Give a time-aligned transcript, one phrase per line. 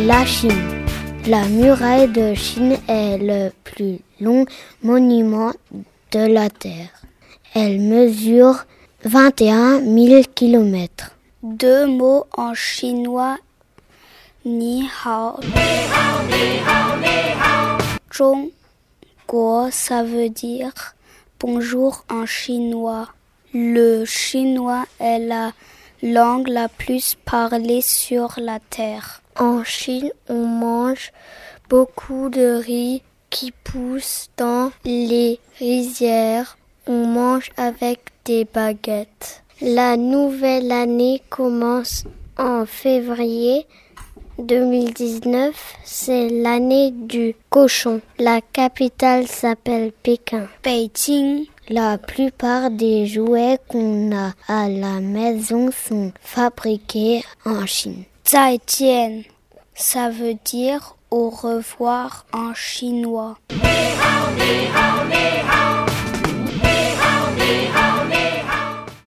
[0.00, 0.84] La Chine.
[1.26, 4.44] La muraille de Chine est le plus long
[4.82, 5.52] monument
[6.10, 6.88] de la Terre.
[7.54, 8.66] Elle mesure
[9.04, 11.12] 21 000 kilomètres.
[11.44, 13.38] Deux mots en chinois.
[14.44, 15.38] Ni hao.
[18.12, 18.50] Zhong
[19.28, 20.72] Guo, ça veut dire
[21.38, 23.08] bonjour en chinois.
[23.52, 25.52] Le chinois est la
[26.04, 29.22] langue la plus parlée sur la terre.
[29.40, 31.12] En Chine, on mange
[31.70, 36.58] beaucoup de riz qui pousse dans les rizières.
[36.86, 39.42] On mange avec des baguettes.
[39.62, 42.04] La nouvelle année commence
[42.36, 43.66] en février
[44.38, 45.54] 2019.
[45.84, 48.02] C'est l'année du cochon.
[48.18, 50.48] La capitale s'appelle Pékin.
[50.62, 51.46] Beijing.
[51.68, 58.04] La plupart des jouets qu'on a à la maison sont fabriqués en Chine.
[58.24, 59.24] 再见
[59.74, 63.36] ça veut dire au revoir en chinois.